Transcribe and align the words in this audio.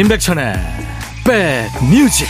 임백천의 0.00 0.54
백뮤직. 1.24 2.26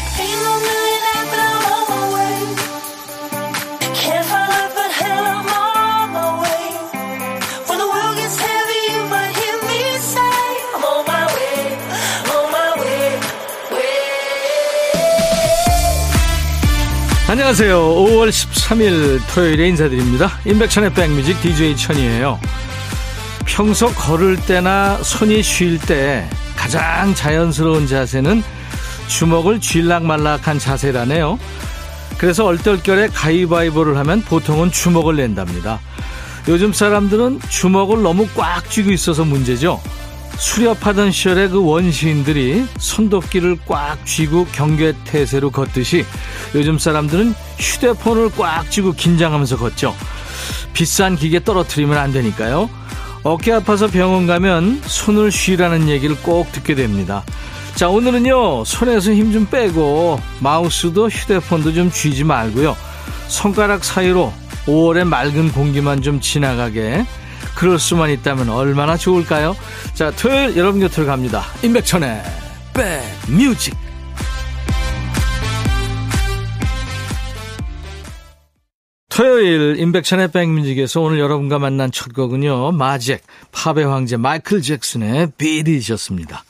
안녕하세요. 17.29 17.79
5월 17.79 18.31
13일 18.31 19.21
토요일에 19.33 19.69
인사드립니다. 19.69 20.41
임백천의 20.45 20.93
백뮤직 20.93 21.41
DJ 21.41 21.77
천이에요. 21.77 22.41
평소 23.45 23.87
걸을 23.95 24.39
때나 24.45 25.01
손이 25.05 25.41
쉴 25.45 25.79
때 25.79 26.29
가장 26.61 27.15
자연스러운 27.15 27.87
자세는 27.87 28.43
주먹을 29.09 29.61
쥐락말락한 29.61 30.59
자세라네요. 30.59 31.39
그래서 32.19 32.45
얼떨결에 32.45 33.09
가위바위보를 33.09 33.97
하면 33.97 34.21
보통은 34.21 34.71
주먹을 34.71 35.17
낸답니다. 35.17 35.81
요즘 36.49 36.75
사람들은 36.75 37.41
주먹을 37.49 38.03
너무 38.03 38.29
꽉 38.37 38.69
쥐고 38.69 38.91
있어서 38.93 39.25
문제죠. 39.25 39.81
수렵하던 40.37 41.13
시절의 41.13 41.49
그 41.49 41.65
원시인들이 41.65 42.67
손도끼를 42.77 43.57
꽉 43.67 44.05
쥐고 44.05 44.49
경계태세로 44.53 45.53
걷듯이 45.53 46.05
요즘 46.55 46.79
사람들은 46.79 47.35
휴대폰을 47.59 48.33
꽉 48.37 48.71
쥐고 48.71 48.93
긴장하면서 48.93 49.57
걷죠. 49.57 49.97
비싼 50.75 51.17
기계 51.17 51.43
떨어뜨리면 51.43 51.97
안 51.97 52.13
되니까요. 52.13 52.69
어깨 53.23 53.53
아파서 53.53 53.87
병원 53.87 54.27
가면 54.27 54.81
손을 54.85 55.31
쉬라는 55.31 55.89
얘기를 55.89 56.17
꼭 56.23 56.51
듣게 56.53 56.75
됩니다. 56.75 57.23
자, 57.75 57.89
오늘은요, 57.89 58.65
손에서 58.65 59.13
힘 59.13 59.33
좀 59.33 59.47
빼고, 59.47 60.21
마우스도 60.41 61.09
휴대폰도 61.09 61.73
좀 61.73 61.91
쥐지 61.91 62.25
말고요. 62.25 62.77
손가락 63.29 63.85
사이로 63.85 64.33
5월의 64.67 65.05
맑은 65.05 65.53
공기만 65.53 66.03
좀 66.03 66.21
지나가게. 66.21 67.05
그럴 67.55 67.79
수만 67.79 68.11
있다면 68.11 68.49
얼마나 68.49 68.97
좋을까요? 68.97 69.55
자, 69.95 70.11
토요일 70.11 70.57
여러분 70.57 70.81
곁으로 70.81 71.07
갑니다. 71.07 71.45
임백천의 71.63 72.23
백뮤직. 72.75 73.75
토요일 79.11 79.75
인백션의 79.79 80.31
백뮤직에서 80.31 81.01
오늘 81.01 81.19
여러분과 81.19 81.59
만난 81.59 81.91
첫 81.91 82.15
곡은요. 82.15 82.73
마잭, 82.73 83.23
팝의 83.51 83.85
황제 83.85 84.17
마이클 84.17 84.63
잭슨의 84.63 85.33
비디셨습니다. 85.37 86.45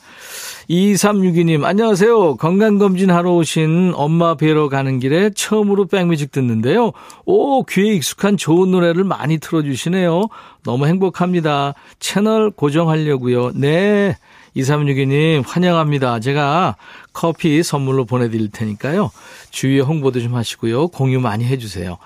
2362님, 0.69 1.65
안녕하세요. 1.65 2.37
건강검진 2.37 3.09
하러 3.09 3.33
오신 3.33 3.93
엄마 3.95 4.35
뵈러 4.35 4.69
가는 4.69 4.99
길에 4.99 5.31
처음으로 5.31 5.87
백뮤직 5.87 6.31
듣는데요. 6.31 6.91
오, 7.25 7.63
귀에 7.63 7.95
익숙한 7.95 8.37
좋은 8.37 8.69
노래를 8.69 9.03
많이 9.03 9.39
틀어주시네요. 9.39 10.27
너무 10.63 10.85
행복합니다. 10.85 11.73
채널 11.99 12.51
고정하려고요. 12.51 13.51
네. 13.55 14.15
2362님, 14.55 15.43
환영합니다. 15.45 16.19
제가 16.19 16.75
커피 17.13 17.63
선물로 17.63 18.05
보내드릴 18.05 18.49
테니까요. 18.49 19.11
주위에 19.49 19.79
홍보도 19.79 20.19
좀 20.19 20.35
하시고요. 20.35 20.89
공유 20.89 21.19
많이 21.19 21.45
해주세요. 21.45 21.97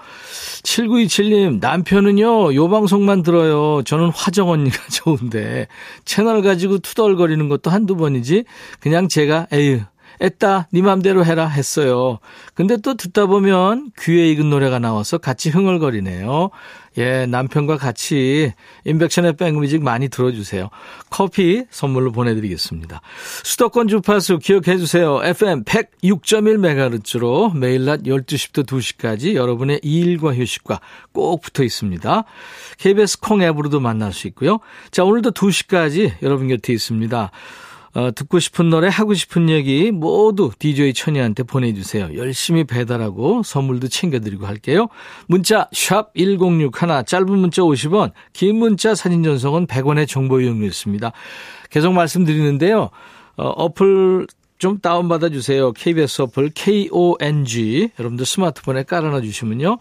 7927님, 0.64 1.60
남편은요, 1.60 2.56
요 2.56 2.70
방송만 2.70 3.24
들어요. 3.24 3.84
저는 3.84 4.10
화정 4.10 4.50
언니가 4.50 4.78
좋은데, 4.92 5.68
채널 6.06 6.42
가지고 6.42 6.80
투덜거리는 6.80 7.48
것도 7.50 7.70
한두 7.72 7.96
번이지, 7.96 8.46
그냥 8.80 9.08
제가, 9.08 9.48
에휴, 9.52 9.82
애따, 10.22 10.68
네 10.72 10.82
맘대로 10.82 11.26
해라 11.26 11.48
했어요. 11.48 12.20
근데 12.54 12.78
또 12.78 12.96
듣다 12.96 13.26
보면 13.26 13.92
귀에 14.00 14.30
익은 14.32 14.50
노래가 14.50 14.80
나와서 14.80 15.18
같이 15.18 15.50
흥얼거리네요. 15.50 16.52
예, 16.98 17.26
남편과 17.26 17.78
같이 17.78 18.54
인백션의 18.86 19.36
백뮤직 19.36 19.84
많이 19.84 20.08
들어주세요. 20.08 20.70
커피 21.10 21.66
선물로 21.70 22.12
보내드리겠습니다. 22.14 23.02
수도권 23.44 23.90
주파수 23.90 24.40
기억해 24.40 24.78
주세요. 24.78 25.20
FM 25.22 25.66
106.1MHz로 25.66 27.56
매일 27.58 27.86
낮 27.86 28.04
12시부터 28.04 28.66
2시까지 28.66 29.34
여러분의 29.34 29.82
일과 29.84 30.34
휴식과 30.34 30.80
꼭 31.12 31.42
붙어 31.42 31.64
있습니다. 31.64 32.24
KBS 32.78 33.20
콩 33.20 33.42
앱으로도 33.42 33.82
만날 33.82 34.14
수 34.14 34.28
있고요. 34.28 34.60
자, 34.92 35.04
오늘도 35.04 35.32
2시까지 35.32 36.14
여러분 36.22 36.48
곁에 36.48 36.72
있습니다. 36.72 37.32
어, 37.96 38.12
듣고 38.14 38.40
싶은 38.40 38.70
노래, 38.70 38.90
하고 38.90 39.14
싶은 39.14 39.50
얘기 39.50 39.90
모두 39.90 40.52
DJ 40.60 40.94
천이한테 40.94 41.44
보내주세요. 41.44 42.10
열심히 42.18 42.66
배달하고 42.66 43.42
선물도 43.44 43.88
챙겨드리고 43.88 44.46
할게요. 44.46 44.90
문자 45.28 45.70
1061, 45.72 46.72
짧은 47.06 47.26
문자 47.26 47.62
50원, 47.62 48.12
긴 48.34 48.58
문자 48.58 48.96
사진 48.96 49.24
전송은 49.24 49.68
100원의 49.68 50.10
정보 50.10 50.42
이용료 50.42 50.66
있습니다. 50.66 51.10
계속 51.70 51.94
말씀드리는데요. 51.94 52.90
어, 53.38 53.48
어플 53.48 54.28
좀 54.58 54.80
다운받아 54.80 55.30
주세요. 55.30 55.72
KBS 55.72 56.24
어플 56.24 56.52
KONG 56.54 57.92
여러분들 57.98 58.26
스마트폰에 58.26 58.84
깔아놔 58.84 59.22
주시면요. 59.22 59.78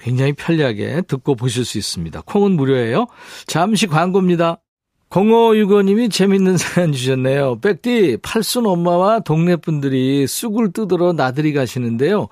굉장히 0.00 0.32
편리하게 0.32 1.02
듣고 1.02 1.36
보실 1.36 1.64
수 1.64 1.78
있습니다. 1.78 2.22
콩은 2.22 2.52
무료예요. 2.52 3.06
잠시 3.46 3.86
광고입니다. 3.86 4.61
0565님이 5.12 6.10
재밌는 6.10 6.56
사연 6.56 6.92
주셨네요. 6.92 7.60
백디, 7.60 8.18
팔순 8.22 8.66
엄마와 8.66 9.20
동네 9.20 9.56
분들이 9.56 10.26
쑥을 10.26 10.72
뜯으러 10.72 11.12
나들이 11.12 11.52
가시는데요. 11.52 12.28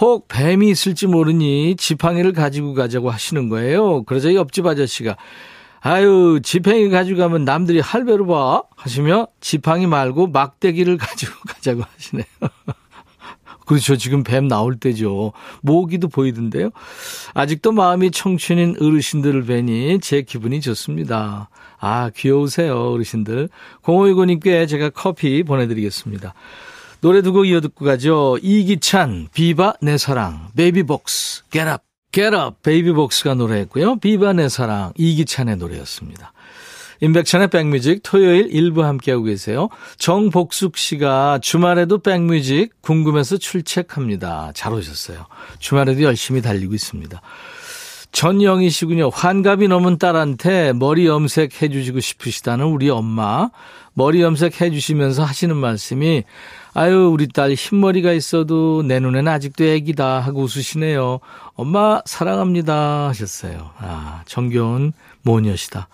혹 0.00 0.28
뱀이 0.28 0.70
있을지 0.70 1.08
모르니 1.08 1.74
지팡이를 1.76 2.32
가지고 2.32 2.74
가자고 2.74 3.10
하시는 3.10 3.48
거예요. 3.48 4.04
그러자 4.04 4.34
옆집 4.34 4.64
아저씨가 4.66 5.16
아유, 5.80 6.38
지팡이 6.44 6.88
가지고 6.90 7.18
가면 7.18 7.44
남들이 7.44 7.80
할배로 7.80 8.26
봐. 8.26 8.62
하시며 8.76 9.26
지팡이 9.40 9.88
말고 9.88 10.28
막대기를 10.28 10.96
가지고 10.98 11.32
가자고 11.48 11.82
하시네요. 11.82 12.24
그렇죠. 13.72 13.96
지금 13.96 14.22
뱀 14.22 14.48
나올 14.48 14.76
때죠. 14.76 15.32
모기도 15.62 16.08
보이던데요. 16.08 16.70
아직도 17.32 17.72
마음이 17.72 18.10
청춘인 18.10 18.76
어르신들을 18.78 19.44
뵈니 19.44 20.00
제 20.00 20.20
기분이 20.20 20.60
좋습니다. 20.60 21.48
아, 21.80 22.10
귀여우세요, 22.14 22.90
어르신들. 22.92 23.48
0519님께 23.82 24.68
제가 24.68 24.90
커피 24.90 25.42
보내드리겠습니다. 25.42 26.34
노래 27.00 27.22
두 27.22 27.32
곡 27.32 27.46
이어 27.46 27.62
듣고 27.62 27.86
가죠. 27.86 28.36
이기찬, 28.42 29.28
비바, 29.32 29.74
내 29.80 29.96
사랑, 29.96 30.48
베이비복스, 30.54 31.44
Get 31.50 31.66
Up. 31.66 31.82
Get 32.12 32.36
Up, 32.36 32.60
베이비복스가 32.62 33.34
노래했고요. 33.34 33.96
비바, 33.96 34.34
내 34.34 34.50
사랑, 34.50 34.92
이기찬의 34.98 35.56
노래였습니다. 35.56 36.34
임백천의 37.02 37.48
백뮤직 37.48 38.00
토요일 38.04 38.46
일부 38.52 38.84
함께하고 38.84 39.24
계세요. 39.24 39.68
정복숙 39.98 40.76
씨가 40.76 41.40
주말에도 41.42 41.98
백뮤직 41.98 42.80
궁금해서 42.80 43.38
출첵합니다. 43.38 44.52
잘 44.54 44.72
오셨어요. 44.72 45.26
주말에도 45.58 46.02
열심히 46.02 46.40
달리고 46.40 46.74
있습니다. 46.74 47.20
전영희 48.12 48.70
씨군요. 48.70 49.08
환갑이 49.08 49.66
넘은 49.66 49.98
딸한테 49.98 50.74
머리 50.74 51.06
염색 51.06 51.60
해 51.60 51.68
주시고 51.68 51.98
싶으시다는 51.98 52.66
우리 52.66 52.88
엄마. 52.88 53.50
머리 53.94 54.22
염색 54.22 54.60
해 54.60 54.70
주시면서 54.70 55.24
하시는 55.24 55.56
말씀이 55.56 56.22
아유 56.72 57.10
우리 57.12 57.26
딸 57.28 57.52
흰머리가 57.52 58.12
있어도 58.12 58.82
내 58.82 59.00
눈엔 59.00 59.26
아직도 59.26 59.64
애기다 59.64 60.20
하고 60.20 60.42
웃으시네요. 60.42 61.18
엄마 61.54 62.00
사랑합니다 62.04 63.08
하셨어요. 63.08 63.70
아 63.78 64.22
정겨운 64.26 64.92
모녀시다. 65.22 65.88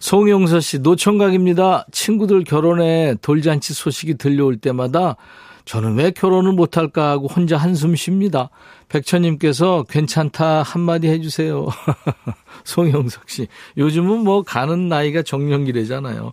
송영서 0.00 0.60
씨 0.60 0.78
노총각입니다. 0.78 1.86
친구들 1.92 2.44
결혼에 2.44 3.14
돌잔치 3.22 3.74
소식이 3.74 4.14
들려올 4.14 4.56
때마다 4.56 5.16
저는 5.64 5.94
왜 5.94 6.10
결혼을 6.10 6.52
못할까 6.52 7.10
하고 7.10 7.28
혼자 7.28 7.56
한숨 7.56 7.94
쉽니다. 7.94 8.50
백천님께서 8.88 9.84
괜찮다 9.88 10.62
한마디 10.62 11.06
해주세요. 11.08 11.68
송영석 12.64 13.30
씨. 13.30 13.46
요즘은 13.76 14.24
뭐 14.24 14.42
가는 14.42 14.88
나이가 14.88 15.22
정년기래잖아요. 15.22 16.32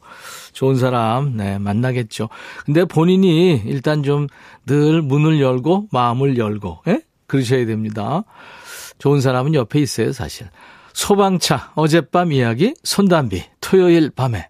좋은 0.53 0.75
사람, 0.75 1.38
네, 1.38 1.59
만나겠죠. 1.59 2.30
근데 2.65 2.86
본인이 2.86 3.62
일단 3.65 4.01
좀 4.03 4.27
늘 4.69 5.01
문을 5.01 5.41
열고 5.41 5.88
마음을 5.91 6.38
열고, 6.38 6.83
예? 6.88 7.01
그러셔야 7.25 7.65
됩니다. 7.65 8.24
좋은 9.00 9.19
사람은 9.19 9.56
옆에 9.56 9.80
있어요, 9.80 10.13
사실. 10.13 10.47
소방차, 11.00 11.72
어젯밤 11.75 12.34
이야기, 12.34 12.74
손담비, 12.84 13.42
토요일 13.62 14.10
밤에. 14.10 14.50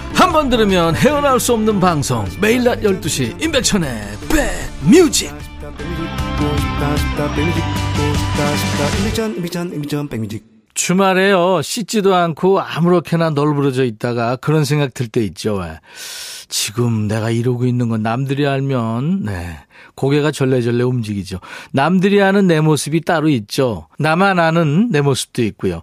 한 0.15 0.31
번 0.31 0.49
들으면 0.49 0.95
헤어나올 0.95 1.39
수 1.39 1.53
없는 1.53 1.79
방송. 1.79 2.25
매일 2.39 2.63
낮 2.63 2.79
12시 2.81 3.41
임백천의 3.43 3.87
백뮤직. 4.29 5.31
주말에요. 10.73 11.61
씻지도 11.61 12.15
않고 12.15 12.61
아무렇게나 12.61 13.31
널브러져 13.31 13.83
있다가 13.83 14.37
그런 14.37 14.63
생각 14.63 14.93
들 14.93 15.09
때 15.09 15.21
있죠 15.25 15.55
왜. 15.55 15.79
지금 16.47 17.07
내가 17.07 17.29
이러고 17.29 17.65
있는 17.65 17.89
건 17.89 18.01
남들이 18.03 18.47
알면 18.47 19.23
네. 19.23 19.57
고개가 19.95 20.31
절레절레 20.31 20.83
움직이죠. 20.83 21.39
남들이 21.73 22.21
아는 22.21 22.47
내 22.47 22.61
모습이 22.61 23.01
따로 23.01 23.27
있죠. 23.29 23.87
나만 23.99 24.39
아는 24.39 24.89
내 24.91 25.01
모습도 25.01 25.43
있고요 25.43 25.81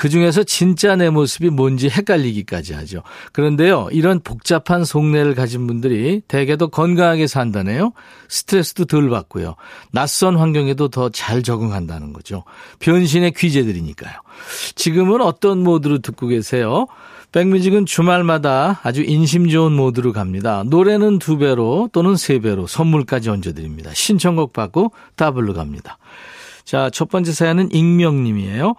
그 0.00 0.08
중에서 0.08 0.44
진짜 0.44 0.96
내 0.96 1.10
모습이 1.10 1.50
뭔지 1.50 1.90
헷갈리기까지 1.90 2.72
하죠. 2.72 3.02
그런데요, 3.32 3.88
이런 3.92 4.20
복잡한 4.20 4.82
속내를 4.82 5.34
가진 5.34 5.66
분들이 5.66 6.22
되게도 6.26 6.68
건강하게 6.68 7.26
산다네요. 7.26 7.92
스트레스도 8.26 8.86
덜 8.86 9.10
받고요. 9.10 9.56
낯선 9.92 10.38
환경에도 10.38 10.88
더 10.88 11.10
잘 11.10 11.42
적응한다는 11.42 12.14
거죠. 12.14 12.44
변신의 12.78 13.32
귀재들이니까요. 13.32 14.14
지금은 14.74 15.20
어떤 15.20 15.62
모드로 15.62 15.98
듣고 15.98 16.28
계세요? 16.28 16.86
백뮤직은 17.32 17.84
주말마다 17.84 18.80
아주 18.82 19.02
인심 19.02 19.50
좋은 19.50 19.72
모드로 19.72 20.14
갑니다. 20.14 20.62
노래는 20.66 21.18
두 21.18 21.36
배로 21.36 21.90
또는 21.92 22.16
세 22.16 22.38
배로 22.38 22.66
선물까지 22.66 23.28
얹어드립니다. 23.28 23.90
신청곡 23.92 24.54
받고 24.54 24.92
더블로 25.16 25.52
갑니다. 25.52 25.98
자, 26.64 26.90
첫 26.90 27.08
번째 27.08 27.32
사연은 27.32 27.72
익명님이에요. 27.72 28.74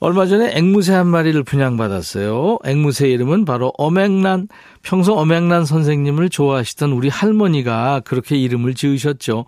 얼마 0.00 0.26
전에 0.26 0.56
앵무새 0.56 0.92
한 0.94 1.08
마리를 1.08 1.42
분양받았어요. 1.42 2.58
앵무새 2.64 3.08
이름은 3.10 3.44
바로 3.44 3.72
어맹란. 3.78 4.48
평소 4.82 5.14
어맹란 5.14 5.64
선생님을 5.64 6.30
좋아하시던 6.30 6.92
우리 6.92 7.08
할머니가 7.08 8.02
그렇게 8.04 8.36
이름을 8.36 8.74
지으셨죠. 8.74 9.44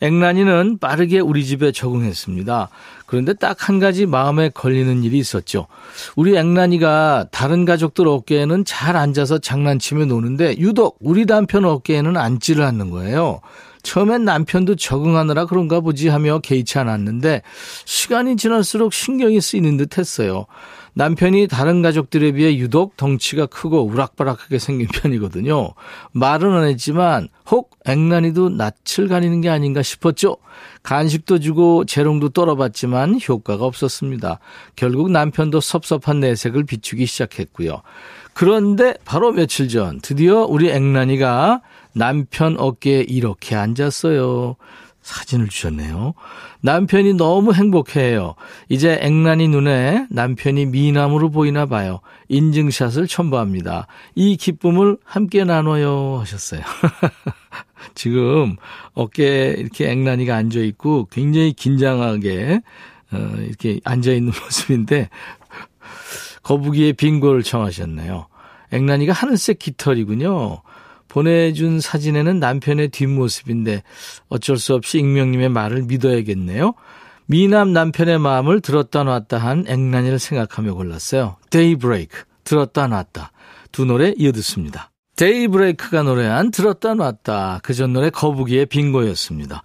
앵란이는 0.00 0.78
빠르게 0.78 1.20
우리 1.20 1.44
집에 1.44 1.70
적응했습니다. 1.70 2.68
그런데 3.06 3.34
딱 3.34 3.68
한 3.68 3.78
가지 3.78 4.06
마음에 4.06 4.48
걸리는 4.48 5.04
일이 5.04 5.18
있었죠. 5.18 5.66
우리 6.16 6.36
앵란이가 6.36 7.26
다른 7.30 7.64
가족들 7.64 8.08
어깨에는 8.08 8.64
잘 8.64 8.96
앉아서 8.96 9.38
장난치며 9.38 10.06
노는데 10.06 10.56
유독 10.58 10.96
우리 11.00 11.26
남편 11.26 11.64
어깨에는 11.64 12.16
앉지를 12.16 12.64
않는 12.64 12.90
거예요. 12.90 13.40
처음엔 13.82 14.24
남편도 14.24 14.76
적응하느라 14.76 15.46
그런가 15.46 15.80
보지 15.80 16.08
하며 16.08 16.38
개의치 16.38 16.78
않았는데 16.78 17.42
시간이 17.84 18.36
지날수록 18.36 18.92
신경이 18.92 19.40
쓰이는 19.40 19.76
듯 19.76 19.98
했어요. 19.98 20.46
남편이 20.94 21.48
다른 21.48 21.80
가족들에 21.80 22.32
비해 22.32 22.56
유독 22.58 22.96
덩치가 22.96 23.46
크고 23.46 23.82
우락바락하게 23.84 24.58
생긴 24.58 24.88
편이거든요. 24.88 25.70
말은 26.12 26.52
안 26.52 26.64
했지만 26.64 27.28
혹 27.50 27.78
앵란이도 27.86 28.50
낯을 28.50 29.08
가리는 29.08 29.40
게 29.40 29.48
아닌가 29.48 29.82
싶었죠. 29.82 30.36
간식도 30.82 31.38
주고 31.40 31.84
재롱도 31.84 32.30
떨어봤지만 32.30 33.20
효과가 33.26 33.64
없었습니다. 33.64 34.38
결국 34.76 35.10
남편도 35.10 35.60
섭섭한 35.60 36.20
내색을 36.20 36.64
비추기 36.64 37.06
시작했고요. 37.06 37.82
그런데 38.34 38.94
바로 39.04 39.32
며칠 39.32 39.68
전 39.68 40.00
드디어 40.00 40.44
우리 40.44 40.70
앵란이가 40.70 41.62
남편 41.94 42.56
어깨에 42.58 43.02
이렇게 43.08 43.54
앉았어요. 43.54 44.56
사진을 45.02 45.48
주셨네요. 45.48 46.14
남편이 46.60 47.14
너무 47.14 47.52
행복해해요. 47.52 48.34
이제 48.68 48.98
앵란이 49.00 49.48
눈에 49.48 50.06
남편이 50.10 50.66
미남으로 50.66 51.30
보이나 51.30 51.66
봐요. 51.66 52.00
인증샷을 52.28 53.08
첨부합니다. 53.08 53.88
이 54.14 54.36
기쁨을 54.36 54.96
함께 55.04 55.44
나눠요 55.44 56.18
하셨어요. 56.20 56.62
지금 57.94 58.56
어깨에 58.94 59.54
이렇게 59.58 59.90
앵란이가 59.90 60.34
앉아 60.36 60.60
있고 60.60 61.06
굉장히 61.10 61.52
긴장하게 61.52 62.60
어, 63.12 63.34
이렇게 63.40 63.80
앉아 63.84 64.12
있는 64.12 64.32
모습인데 64.40 65.10
거북이의 66.42 66.94
빙고를 66.94 67.42
청하셨네요. 67.42 68.28
앵란이가 68.72 69.12
하늘색 69.12 69.58
깃털이군요. 69.58 70.62
보내준 71.12 71.78
사진에는 71.80 72.40
남편의 72.40 72.88
뒷모습인데 72.88 73.82
어쩔 74.30 74.56
수 74.56 74.72
없이 74.72 74.98
익명님의 74.98 75.50
말을 75.50 75.82
믿어야겠네요. 75.82 76.72
미남 77.26 77.74
남편의 77.74 78.18
마음을 78.18 78.62
들었다 78.62 79.04
놨다 79.04 79.36
한 79.36 79.64
앵란이를 79.68 80.18
생각하며 80.18 80.72
골랐어요. 80.72 81.36
데이브레이크 81.50 82.22
들었다 82.44 82.86
놨다 82.86 83.30
두 83.72 83.84
노래 83.84 84.14
이어듣습니다. 84.16 84.90
데이브레이크가 85.16 86.02
노래한 86.02 86.50
들었다 86.50 86.94
놨다 86.94 87.60
그 87.62 87.74
전 87.74 87.92
노래 87.92 88.08
거북이의 88.08 88.64
빙고였습니다. 88.66 89.62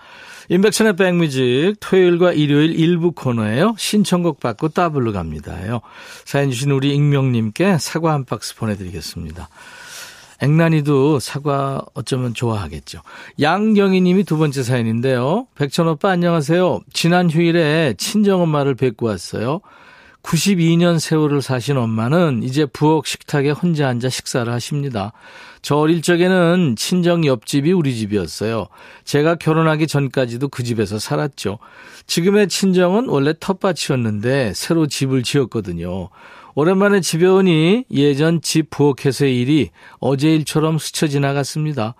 임백천의 0.49 0.97
백뮤직 0.97 1.75
토요일과 1.79 2.33
일요일 2.33 2.77
일부 2.77 3.13
코너예요. 3.13 3.75
신청곡 3.77 4.41
받고 4.41 4.69
따블로 4.69 5.13
갑니다요. 5.13 5.79
사연 6.25 6.51
주신 6.51 6.71
우리 6.71 6.93
익명님께 6.93 7.77
사과 7.79 8.11
한 8.11 8.25
박스 8.25 8.55
보내드리겠습니다. 8.55 9.47
앵란이도 10.41 11.19
사과 11.19 11.81
어쩌면 11.93 12.33
좋아하겠죠. 12.33 13.01
양경희 13.41 14.01
님이 14.01 14.23
두 14.23 14.37
번째 14.37 14.63
사연인데요. 14.63 15.47
백천 15.55 15.87
오빠 15.87 16.11
안녕하세요. 16.11 16.81
지난 16.93 17.29
휴일에 17.29 17.95
친정 17.97 18.41
엄마를 18.41 18.75
뵙고 18.75 19.07
왔어요. 19.07 19.61
92년 20.27 20.99
세월을 20.99 21.41
사신 21.41 21.77
엄마는 21.77 22.43
이제 22.43 22.65
부엌 22.65 23.07
식탁에 23.07 23.49
혼자 23.51 23.87
앉아 23.87 24.09
식사를 24.09 24.51
하십니다. 24.51 25.13
저 25.61 25.77
어릴 25.77 26.01
적에는 26.01 26.75
친정 26.77 27.25
옆집이 27.25 27.71
우리 27.71 27.95
집이었어요. 27.95 28.67
제가 29.05 29.35
결혼하기 29.35 29.87
전까지도 29.87 30.49
그 30.49 30.63
집에서 30.63 30.99
살았죠. 30.99 31.59
지금의 32.07 32.49
친정은 32.49 33.07
원래 33.07 33.33
텃밭이었는데 33.39 34.53
새로 34.53 34.87
집을 34.87 35.23
지었거든요. 35.23 36.09
오랜만에 36.59 37.01
집에 37.01 37.27
오니 37.27 37.85
예전 37.91 38.41
집 38.41 38.71
부엌에서의 38.71 39.39
일이 39.39 39.69
어제 39.99 40.33
일처럼 40.33 40.79
스쳐 40.79 41.07
지나갔습니다. 41.07 41.93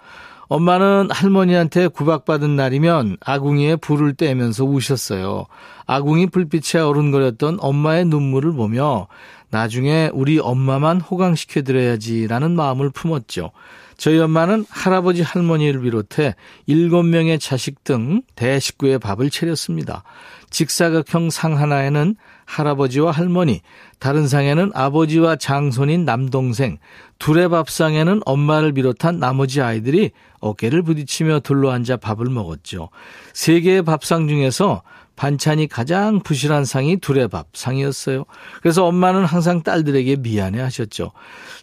엄마는 0.48 1.10
할머니한테 1.12 1.90
구박받은 1.90 2.56
날이면 2.56 3.18
아궁이에 3.24 3.76
불을 3.76 4.16
떼면서 4.16 4.66
우셨어요. 4.66 5.46
아궁이 5.86 6.32
불빛에 6.32 6.80
어른거렸던 6.80 7.60
엄마의 7.62 8.06
눈물을 8.06 8.54
보며 8.54 9.06
나중에 9.52 10.10
우리 10.12 10.40
엄마만 10.40 11.02
호강시켜드려야지라는 11.02 12.56
마음을 12.56 12.90
품었죠. 12.90 13.52
저희 13.98 14.20
엄마는 14.20 14.66
할아버지 14.70 15.24
할머니를 15.24 15.82
비롯해 15.82 16.36
일곱 16.68 17.04
명의 17.04 17.40
자식 17.40 17.84
등 17.84 18.22
대식구의 18.36 19.00
밥을 19.00 19.32
차렸습니다. 19.32 20.04
직사각형 20.52 21.30
상 21.32 21.58
하나에는 21.60 22.16
할아버지와 22.46 23.12
할머니, 23.12 23.62
다른 24.00 24.28
상에는 24.28 24.72
아버지와 24.74 25.36
장손인 25.36 26.06
남동생, 26.06 26.78
둘의 27.20 27.50
밥상에는 27.50 28.22
엄마를 28.26 28.72
비롯한 28.72 29.20
나머지 29.20 29.62
아이들이 29.62 30.12
어깨를 30.40 30.84
부딪히며 30.84 31.42
둘러앉아 31.42 31.98
밥을 31.98 32.28
먹었죠. 32.28 32.90
세 33.34 33.60
개의 33.60 33.82
밥상 33.82 34.28
중에서 34.28 34.84
반찬이 35.18 35.68
가장 35.68 36.22
부실한 36.22 36.64
상이 36.64 36.98
둘의 36.98 37.28
밥상이었어요. 37.28 38.24
그래서 38.62 38.86
엄마는 38.86 39.26
항상 39.26 39.64
딸들에게 39.64 40.18
미안해 40.18 40.62
하셨죠. 40.62 41.12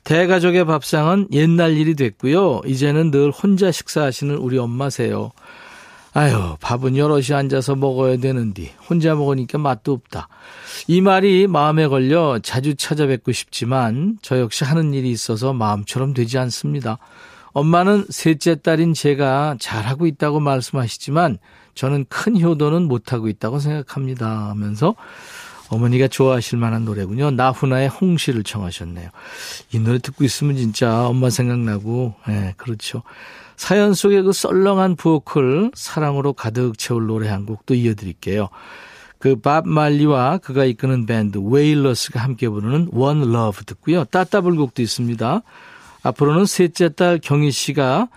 대가족의 0.03 0.67
밥상은 0.67 1.29
옛날 1.33 1.77
일이 1.79 1.95
됐고요. 1.95 2.61
이제는 2.67 3.11
늘 3.11 3.31
혼자 3.31 3.71
식사하시는 3.73 4.35
우리 4.35 4.59
엄마세요. 4.59 5.33
아유, 6.13 6.57
밥은 6.61 6.97
여럿이 6.97 7.33
앉아서 7.33 7.75
먹어야 7.75 8.19
되는데 8.19 8.73
혼자 8.89 9.15
먹으니까 9.15 9.59
맛도 9.59 9.93
없다. 9.93 10.29
이 10.87 11.01
말이 11.01 11.47
마음에 11.47 11.87
걸려 11.87 12.39
자주 12.41 12.75
찾아뵙고 12.75 13.33
싶지만 13.33 14.19
저 14.21 14.39
역시 14.39 14.65
하는 14.65 14.95
일이 14.95 15.11
있어서 15.11 15.53
마음처럼 15.53 16.13
되지 16.13 16.39
않습니다. 16.39 16.99
엄마는 17.53 18.07
셋째 18.11 18.57
딸인 18.57 18.95
제가 18.95 19.57
잘하고 19.61 20.07
있다고 20.07 20.41
말씀하시지만 20.41 21.39
저는 21.75 22.07
큰 22.09 22.41
효도는 22.41 22.83
못하고 22.83 23.29
있다고 23.29 23.59
생각합니다 23.59 24.49
하면서 24.51 24.95
어머니가 25.69 26.09
좋아하실 26.09 26.59
만한 26.59 26.85
노래군요. 26.85 27.31
나훈아의 27.33 27.89
홍시를 27.89 28.45
청하셨네요. 28.45 29.09
이 29.73 29.79
노래 29.79 29.99
듣고 29.99 30.25
있으면 30.25 30.57
진짜 30.57 31.07
엄마 31.07 31.31
생각나고, 31.31 32.15
예, 32.29 32.33
네, 32.33 32.55
그렇죠. 32.57 33.03
사연 33.57 33.95
속에 33.95 34.23
그 34.23 34.33
썰렁한 34.33 34.97
보컬 34.97 35.71
사랑으로 35.75 36.33
가득 36.33 36.79
채울 36.79 37.07
노래 37.07 37.29
한곡또 37.29 37.75
이어드릴게요. 37.75 38.51
그 39.19 39.37
밥 39.37 39.67
말리와 39.67 40.37
그가 40.39 40.67
이끄는 40.67 41.07
밴드 41.07 41.39
웨일러스가 41.39 42.21
함께 42.21 42.47
부르는 42.47 42.91
One 42.93 43.23
Love 43.23 43.65
듣고요. 43.65 44.05
따따블 44.05 44.55
곡도 44.57 44.83
있습니다. 44.83 45.41
앞으로는 46.03 46.45
셋째 46.45 46.91
딸 46.91 47.19
경희 47.23 47.51
씨가 47.51 48.09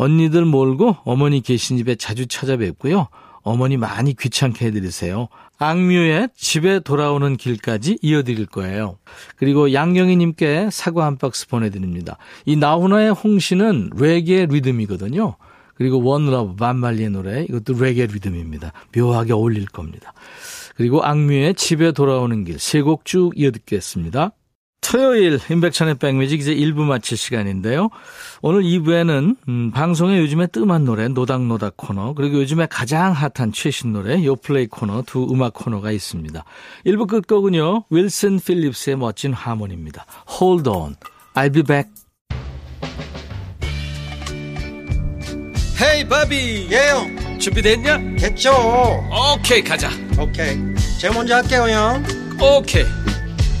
언니들 0.00 0.46
몰고 0.46 0.96
어머니 1.04 1.42
계신 1.42 1.76
집에 1.76 1.94
자주 1.94 2.26
찾아뵙고요. 2.26 3.08
어머니 3.42 3.76
많이 3.76 4.14
귀찮게 4.16 4.66
해드리세요. 4.66 5.28
악뮤의 5.58 6.30
집에 6.36 6.80
돌아오는 6.80 7.36
길까지 7.36 7.98
이어드릴 8.00 8.46
거예요. 8.46 8.96
그리고 9.36 9.74
양경희님께 9.74 10.70
사과 10.72 11.04
한 11.04 11.18
박스 11.18 11.46
보내드립니다. 11.48 12.16
이 12.46 12.56
나훈아의 12.56 13.10
홍시는 13.12 13.90
레게 13.94 14.46
리듬이거든요. 14.46 15.36
그리고 15.74 16.02
One 16.02 16.25
Love 16.25 16.56
밥 16.56 16.72
말리의 16.72 17.10
노래 17.10 17.44
이것도 17.44 17.74
레게 17.78 18.06
리듬입니다. 18.06 18.72
묘하게 18.96 19.34
어울릴 19.34 19.66
겁니다. 19.66 20.14
그리고 20.76 21.04
악뮤의 21.04 21.54
집에 21.56 21.92
돌아오는 21.92 22.44
길 22.44 22.56
세 22.56 22.80
곡 22.82 23.04
쭉 23.04 23.32
이어듣겠습니다. 23.36 24.32
토요일 24.90 25.38
임백천의 25.48 25.98
백뮤직 25.98 26.40
이제 26.40 26.52
1부 26.52 26.80
마칠 26.80 27.16
시간인데요. 27.16 27.90
오늘 28.42 28.62
2부에는 28.62 29.36
음, 29.48 29.70
방송에 29.70 30.18
요즘에 30.18 30.48
뜸한 30.48 30.84
노래 30.84 31.06
노닥노닥 31.06 31.76
코너 31.76 32.12
그리고 32.14 32.38
요즘에 32.38 32.66
가장 32.66 33.12
핫한 33.12 33.52
최신 33.52 33.92
노래 33.92 34.24
요플레이 34.24 34.66
코너 34.66 35.02
두 35.06 35.28
음악 35.30 35.54
코너가 35.54 35.92
있습니다. 35.92 36.44
1부 36.86 37.06
끝곡은요. 37.06 37.84
윌슨 37.90 38.40
필립스의 38.40 38.96
멋진 38.96 39.32
하모니입니다. 39.32 40.06
Hold 40.40 40.68
on. 40.68 40.96
I'll 41.34 41.54
be 41.54 41.62
back. 41.62 41.88
헤이 45.80 46.08
바비 46.08 46.68
예영 46.70 47.38
준비됐냐? 47.38 48.16
됐죠 48.18 48.52
오케이 49.34 49.62
가자 49.62 49.88
오케이 50.18 50.58
제가 51.00 51.14
먼저 51.14 51.36
할게요 51.36 51.66
형 51.70 52.04
오케이 52.38 52.84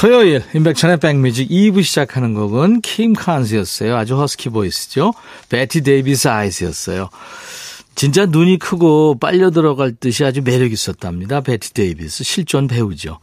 토요일 0.00 0.42
임백천의 0.54 0.96
백뮤직 0.96 1.50
2부 1.50 1.82
시작하는 1.82 2.32
곡은 2.32 2.80
킴 2.80 3.12
칸스였어요. 3.12 3.94
아주 3.98 4.16
허스키 4.16 4.48
보이스죠. 4.48 5.12
Bette 5.50 5.82
Davis 5.82 6.26
Eyes였어요. 6.26 7.10
진짜 7.94 8.24
눈이 8.24 8.58
크고 8.60 9.18
빨려 9.18 9.50
들어갈 9.50 9.92
듯이 9.92 10.24
아주 10.24 10.40
매력 10.40 10.72
있었답니다. 10.72 11.42
베티 11.42 11.74
데이비스 11.74 12.24
실존 12.24 12.66
배우죠. 12.66 13.18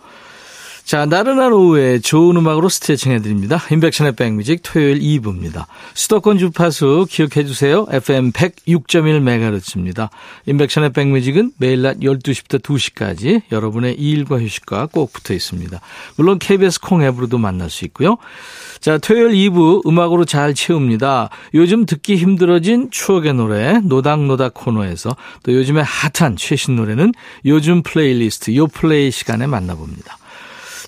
자, 0.88 1.06
나른한 1.06 1.52
오후에 1.52 2.00
좋은 2.00 2.38
음악으로 2.38 2.70
스트레칭 2.70 3.12
해드립니다. 3.12 3.62
임백천의 3.72 4.16
백뮤직 4.16 4.62
토요일 4.64 5.02
2부입니다. 5.02 5.66
수도권 5.94 6.38
주파수 6.38 7.06
기억해 7.10 7.46
주세요. 7.46 7.86
FM 7.90 8.32
106.1MHz입니다. 8.32 10.08
임백천의 10.46 10.94
백뮤직은 10.94 11.52
매일 11.58 11.82
낮 11.82 11.98
12시부터 11.98 12.62
2시까지 12.62 13.42
여러분의 13.52 13.96
일과 13.96 14.40
휴식과 14.40 14.86
꼭 14.94 15.12
붙어 15.12 15.34
있습니다. 15.34 15.78
물론 16.16 16.40
KBS 16.40 16.80
콩 16.80 17.04
앱으로도 17.04 17.38
만날 17.38 17.70
수 17.70 17.84
있고요. 17.84 18.16
자, 18.80 18.98
토요일 18.98 19.32
2부 19.32 19.86
음악으로 19.86 20.24
잘 20.24 20.54
채웁니다. 20.54 21.30
요즘 21.54 21.86
듣기 21.86 22.16
힘들어진 22.16 22.92
추억의 22.92 23.34
노래 23.34 23.82
노닥노닥 23.84 24.54
코너에서 24.54 25.18
또 25.44 25.54
요즘에 25.54 25.82
핫한 25.82 26.38
최신 26.38 26.78
노래는 26.78 27.12
요즘 27.44 27.84
플레이리스트 27.84 28.56
요플레이 28.56 29.12
시간에 29.12 29.48
만나봅니다. 29.48 30.18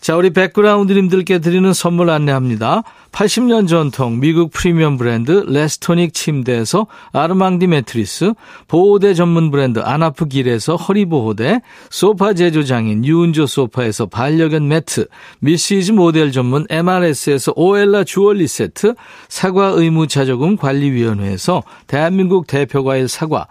자, 0.01 0.15
우리 0.15 0.29
백그라운드님들께 0.29 1.39
드리는 1.39 1.73
선물 1.73 2.09
안내합니다. 2.09 2.83
80년 3.11 3.67
전통 3.67 4.19
미국 4.19 4.51
프리미엄 4.51 4.97
브랜드 4.97 5.43
레스토닉 5.45 6.13
침대에서 6.13 6.87
아르망디 7.11 7.67
매트리스, 7.67 8.33
보호대 8.69 9.13
전문 9.13 9.51
브랜드 9.51 9.79
아나프길에서 9.79 10.77
허리보호대, 10.77 11.61
소파 11.89 12.33
제조장인 12.33 13.03
유운조 13.03 13.45
소파에서 13.45 14.05
반려견 14.05 14.69
매트, 14.69 15.07
미시즈 15.39 15.91
모델 15.91 16.31
전문 16.31 16.65
MRS에서 16.69 17.51
오엘라 17.57 18.05
주얼리 18.05 18.47
세트, 18.47 18.95
사과 19.27 19.67
의무 19.75 20.07
자조금 20.07 20.55
관리위원회에서 20.55 21.63
대한민국 21.87 22.47
대표과일 22.47 23.09
사과, 23.09 23.47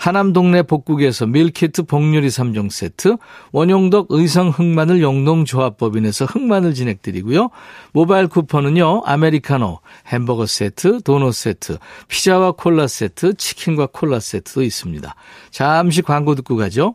하남 0.00 0.32
동네 0.32 0.62
복국에서 0.62 1.26
밀키트 1.26 1.82
복요리 1.82 2.28
3종 2.28 2.70
세트, 2.70 3.18
원용덕 3.52 4.06
의성 4.08 4.48
흑마늘 4.48 5.02
영농조합법인에서 5.02 6.24
흑마늘 6.24 6.72
진행드리고요. 6.72 7.50
모바일 7.92 8.26
쿠폰은요. 8.26 9.02
아메리카노, 9.04 9.80
햄버거 10.06 10.46
세트, 10.46 11.02
도넛 11.02 11.34
세트, 11.34 11.76
피자와 12.08 12.52
콜라 12.52 12.86
세트, 12.86 13.34
치킨과 13.34 13.88
콜라 13.92 14.20
세트도 14.20 14.62
있습니다. 14.62 15.14
잠시 15.50 16.00
광고 16.00 16.34
듣고 16.34 16.56
가죠. 16.56 16.94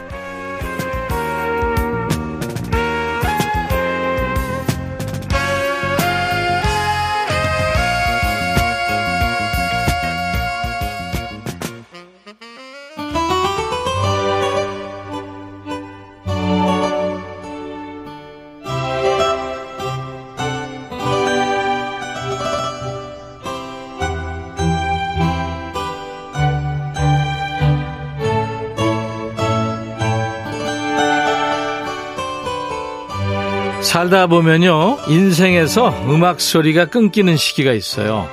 살다 34.01 34.25
보면요, 34.25 34.97
인생에서 35.09 35.93
음악 36.09 36.41
소리가 36.41 36.85
끊기는 36.85 37.37
시기가 37.37 37.71
있어요. 37.71 38.27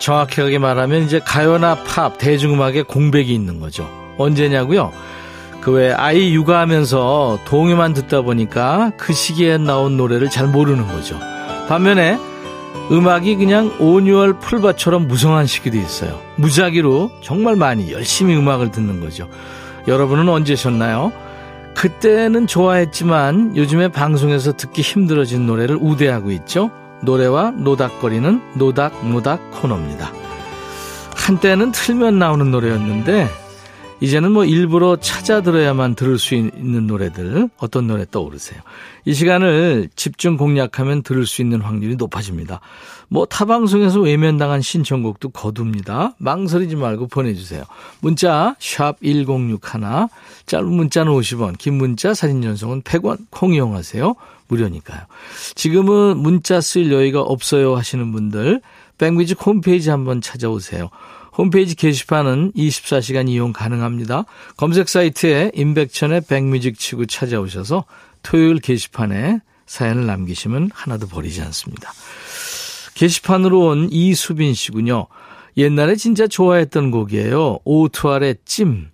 정확하게 0.00 0.58
말하면 0.58 1.04
이제 1.04 1.20
가요나 1.24 1.76
팝, 1.84 2.18
대중음악에 2.18 2.82
공백이 2.82 3.32
있는 3.32 3.60
거죠. 3.60 3.88
언제냐고요? 4.18 4.92
그왜 5.60 5.92
아이 5.92 6.34
육아하면서 6.34 7.38
동요만 7.44 7.94
듣다 7.94 8.22
보니까 8.22 8.90
그 8.96 9.12
시기에 9.12 9.58
나온 9.58 9.96
노래를 9.96 10.28
잘 10.28 10.48
모르는 10.48 10.88
거죠. 10.88 11.16
반면에 11.68 12.18
음악이 12.90 13.36
그냥 13.36 13.76
온유월 13.78 14.40
풀밭처럼 14.40 15.06
무성한 15.06 15.46
시기도 15.46 15.76
있어요. 15.76 16.20
무작위로 16.34 17.12
정말 17.22 17.54
많이 17.54 17.92
열심히 17.92 18.34
음악을 18.34 18.72
듣는 18.72 19.00
거죠. 19.00 19.28
여러분은 19.86 20.28
언제셨나요? 20.28 21.12
그때는 21.76 22.46
좋아했지만 22.46 23.54
요즘에 23.54 23.88
방송에서 23.88 24.56
듣기 24.56 24.80
힘들어진 24.80 25.46
노래를 25.46 25.76
우대하고 25.76 26.32
있죠. 26.32 26.70
노래와 27.02 27.50
노닥거리는 27.50 28.40
노닥노닥 28.56 29.50
코너입니다. 29.50 30.10
한때는 31.14 31.72
틀면 31.72 32.18
나오는 32.18 32.50
노래였는데 32.50 33.28
이제는 34.00 34.32
뭐 34.32 34.44
일부러 34.44 34.96
찾아 34.96 35.42
들어야만 35.42 35.94
들을 35.94 36.18
수 36.18 36.34
있는 36.34 36.86
노래들 36.86 37.50
어떤 37.58 37.86
노래 37.86 38.06
떠오르세요? 38.10 38.60
이 39.04 39.12
시간을 39.12 39.88
집중 39.96 40.36
공략하면 40.36 41.02
들을 41.02 41.26
수 41.26 41.42
있는 41.42 41.60
확률이 41.60 41.96
높아집니다. 41.96 42.60
뭐 43.08 43.26
타방송에서 43.26 44.00
외면당한 44.00 44.60
신청곡도 44.60 45.30
거둡니다. 45.30 46.14
망설이지 46.18 46.76
말고 46.76 47.08
보내주세요. 47.08 47.62
문자 48.00 48.56
샵 48.58 48.96
1061, 49.02 49.60
짧은 50.46 50.66
문자는 50.66 51.12
50원, 51.12 51.58
긴 51.58 51.74
문자 51.74 52.14
사진 52.14 52.42
전송은 52.42 52.82
100원, 52.82 53.18
콩 53.30 53.54
이용하세요. 53.54 54.14
무료니까요. 54.48 55.02
지금은 55.54 56.18
문자 56.18 56.60
쓸 56.60 56.92
여유가 56.92 57.20
없어요 57.20 57.76
하시는 57.76 58.12
분들 58.12 58.60
백뮤직 58.98 59.44
홈페이지 59.44 59.90
한번 59.90 60.20
찾아오세요. 60.20 60.90
홈페이지 61.36 61.74
게시판은 61.74 62.52
24시간 62.52 63.28
이용 63.28 63.52
가능합니다. 63.52 64.24
검색 64.56 64.88
사이트에 64.88 65.52
임백천의 65.54 66.22
백뮤직 66.28 66.78
치고 66.78 67.06
찾아오셔서 67.06 67.84
토요일 68.22 68.58
게시판에 68.58 69.40
사연을 69.66 70.06
남기시면 70.06 70.70
하나도 70.72 71.08
버리지 71.08 71.42
않습니다. 71.42 71.92
게시판으로 72.96 73.66
온 73.66 73.88
이수빈 73.90 74.54
씨군요. 74.54 75.06
옛날에 75.58 75.96
진짜 75.96 76.26
좋아했던 76.26 76.90
곡이에요. 76.90 77.58
오투알의 77.64 78.36
찜. 78.44 78.88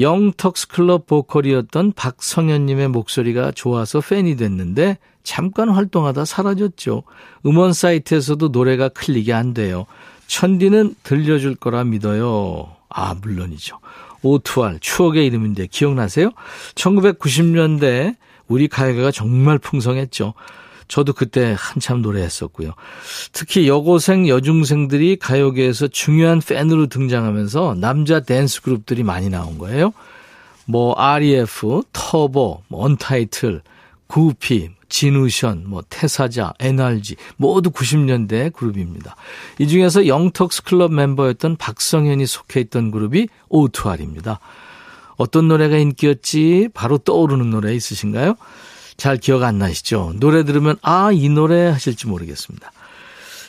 영턱스 0.00 0.68
클럽 0.68 1.06
보컬이었던 1.06 1.92
박성현님의 1.92 2.88
목소리가 2.88 3.52
좋아서 3.52 4.00
팬이 4.00 4.36
됐는데 4.36 4.98
잠깐 5.22 5.70
활동하다 5.70 6.24
사라졌죠. 6.24 7.04
음원 7.46 7.72
사이트에서도 7.72 8.48
노래가 8.48 8.88
클릭이 8.88 9.32
안 9.32 9.54
돼요. 9.54 9.86
천디는 10.26 10.96
들려줄 11.02 11.54
거라 11.54 11.84
믿어요. 11.84 12.74
아, 12.88 13.14
물론이죠. 13.20 13.78
오투알, 14.22 14.80
추억의 14.80 15.26
이름인데 15.26 15.68
기억나세요? 15.68 16.30
1990년대 16.74 18.16
우리 18.48 18.66
가요가 18.66 19.10
정말 19.10 19.58
풍성했죠. 19.58 20.34
저도 20.88 21.12
그때 21.12 21.54
한참 21.56 22.02
노래했었고요. 22.02 22.72
특히 23.32 23.68
여고생, 23.68 24.28
여중생들이 24.28 25.16
가요계에서 25.16 25.88
중요한 25.88 26.40
팬으로 26.40 26.86
등장하면서 26.86 27.76
남자 27.78 28.20
댄스 28.20 28.62
그룹들이 28.62 29.02
많이 29.02 29.28
나온 29.28 29.58
거예요. 29.58 29.92
뭐 30.66 30.94
REF, 30.94 31.82
터보, 31.92 32.62
뭐 32.68 32.84
언타이틀, 32.84 33.62
구피, 34.06 34.70
진우션, 34.88 35.64
뭐 35.66 35.82
태사자, 35.88 36.54
NRG 36.58 37.16
모두 37.36 37.70
90년대 37.70 38.52
그룹입니다. 38.54 39.16
이 39.58 39.68
중에서 39.68 40.06
영턱스 40.06 40.64
클럽 40.64 40.92
멤버였던 40.92 41.56
박성현이 41.56 42.26
속해 42.26 42.60
있던 42.60 42.90
그룹이 42.90 43.28
오투알입니다. 43.48 44.40
어떤 45.16 45.48
노래가 45.48 45.76
인기였지 45.76 46.70
바로 46.72 46.96
떠오르는 46.96 47.50
노래 47.50 47.74
있으신가요? 47.74 48.36
잘 48.98 49.16
기억 49.16 49.44
안 49.44 49.58
나시죠? 49.58 50.12
노래 50.16 50.44
들으면 50.44 50.76
아, 50.82 51.10
이 51.12 51.28
노래 51.28 51.66
하실지 51.68 52.08
모르겠습니다. 52.08 52.72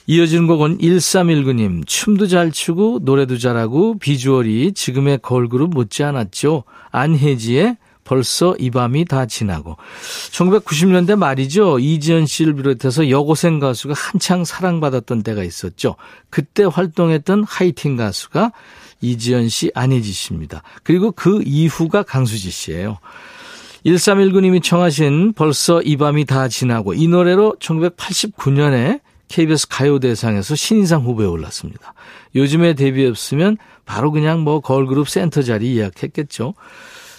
이어지는 0.06 0.48
곡은 0.48 0.78
1319님, 0.78 1.86
춤도 1.86 2.28
잘 2.28 2.52
추고 2.52 3.00
노래도 3.02 3.38
잘하고 3.38 4.00
비주얼이 4.00 4.74
지금의 4.74 5.20
걸그룹 5.22 5.72
못지 5.72 6.04
않았죠. 6.04 6.64
안혜지의 6.92 7.78
벌써 8.04 8.56
이 8.58 8.72
밤이 8.72 9.06
다 9.06 9.28
지나고 9.28 9.78
1990년대 10.32 11.16
말이죠. 11.16 11.78
이지연 11.78 12.26
씨를 12.26 12.56
비롯해서 12.56 13.10
여고생 13.12 13.60
가수가 13.60 13.94
한창 13.96 14.46
사랑받았던 14.46 15.22
때가 15.22 15.44
있었죠. 15.44 15.96
그때 16.32 16.64
활동했던 16.64 17.44
하이틴 17.44 17.98
가수가 17.98 18.52
이지연 19.02 19.50
씨, 19.50 19.70
안혜지 19.76 20.12
씨입니다. 20.12 20.64
그리고 20.84 21.12
그 21.12 21.44
이후가 21.46 22.02
강수지 22.02 22.50
씨예요. 22.50 22.98
1319님이 23.86 24.62
청하신 24.62 25.34
벌써 25.34 25.82
이 25.82 25.98
밤이 25.98 26.26
다 26.26 26.48
지나고 26.48 26.94
이 26.94 27.08
노래로 27.08 27.56
1989년에 27.60 29.02
KBS 29.30 29.68
가요대상에서 29.70 30.56
신인상 30.56 31.04
후보에 31.04 31.26
올랐습니다. 31.26 31.94
요즘에 32.36 32.74
데뷔했으면 32.74 33.58
바로 33.86 34.12
그냥 34.12 34.42
뭐 34.42 34.60
걸그룹 34.60 35.08
센터 35.08 35.42
자리 35.42 35.78
예약했겠죠. 35.78 36.56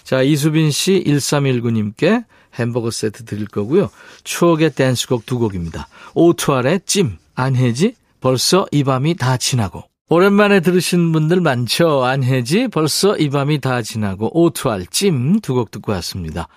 자, 0.03 0.23
이수빈 0.23 0.71
씨 0.71 1.05
1319님께 1.07 2.25
햄버거 2.55 2.91
세트 2.91 3.25
드릴 3.25 3.47
거고요. 3.47 3.91
추억의 4.25 4.71
댄스곡 4.75 5.25
두 5.25 5.39
곡입니다. 5.39 5.89
오투알의 6.15 6.81
찜, 6.85 7.17
안혜지, 7.35 7.95
벌써 8.21 8.67
이 8.73 8.85
밤이 8.85 9.15
다 9.15 9.37
지나고. 9.37 9.90
오랜만에 10.13 10.59
들으신 10.59 11.13
분들 11.13 11.41
많죠? 11.41 12.05
안혜지, 12.05 12.67
벌써 12.69 13.17
이 13.17 13.31
밤이 13.31 13.61
다 13.61 13.81
지나고, 13.81 14.29
오투알, 14.37 14.87
찜 14.87 15.41
두 15.41 15.55
곡 15.55 15.71
듣고 15.71 15.93
왔습니다. 15.93 16.49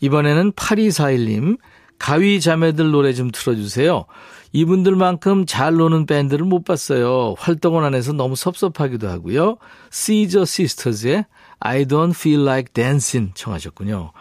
이번에는 0.00 0.52
8241님, 0.52 1.58
가위 1.98 2.40
자매들 2.40 2.90
노래 2.92 3.12
좀 3.12 3.30
틀어주세요. 3.30 4.06
이분들만큼 4.52 5.44
잘 5.44 5.74
노는 5.74 6.06
밴드를 6.06 6.46
못 6.46 6.64
봤어요. 6.64 7.34
활동을 7.38 7.84
안 7.84 7.94
해서 7.94 8.14
너무 8.14 8.36
섭섭하기도 8.36 9.06
하고요. 9.06 9.58
시저 9.90 10.46
시스터즈의 10.46 11.26
I 11.60 11.84
don't 11.84 12.12
feel 12.12 12.40
like 12.42 12.72
dancing 12.72 13.32
청하셨군요. 13.34 14.12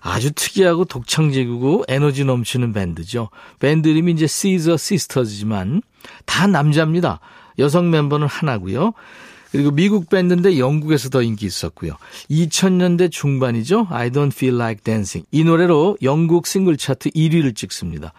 아주 0.00 0.32
특이하고 0.32 0.84
독창적이고 0.84 1.84
에너지 1.88 2.24
넘치는 2.24 2.72
밴드죠. 2.72 3.30
밴드 3.60 3.86
이름이 3.88 4.12
이제 4.12 4.26
시저 4.26 4.76
시스터즈지만 4.76 5.82
다 6.24 6.46
남자입니다. 6.48 7.20
여성 7.58 7.90
멤버는 7.90 8.26
하나고요. 8.26 8.92
그리고 9.52 9.70
미국 9.70 10.10
밴드인데 10.10 10.58
영국에서 10.58 11.08
더 11.08 11.22
인기 11.22 11.46
있었고요. 11.46 11.92
2000년대 12.30 13.10
중반이죠. 13.10 13.86
I 13.90 14.10
don't 14.10 14.32
feel 14.32 14.54
like 14.56 14.82
dancing. 14.82 15.26
이 15.30 15.44
노래로 15.44 15.98
영국 16.02 16.46
싱글 16.46 16.76
차트 16.76 17.10
1위를 17.10 17.54
찍습니다. 17.54 18.12